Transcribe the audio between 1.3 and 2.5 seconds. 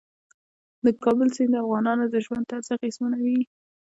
سیند د افغانانو د ژوند